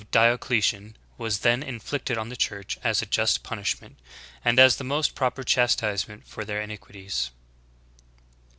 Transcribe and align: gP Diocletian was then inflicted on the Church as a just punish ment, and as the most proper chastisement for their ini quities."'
gP 0.01 0.09
Diocletian 0.09 0.97
was 1.19 1.41
then 1.41 1.61
inflicted 1.61 2.17
on 2.17 2.29
the 2.29 2.35
Church 2.35 2.75
as 2.83 3.03
a 3.03 3.05
just 3.05 3.43
punish 3.43 3.79
ment, 3.79 3.99
and 4.43 4.57
as 4.57 4.77
the 4.77 4.83
most 4.83 5.13
proper 5.13 5.43
chastisement 5.43 6.25
for 6.27 6.43
their 6.43 6.59
ini 6.65 6.79
quities."' 6.79 7.29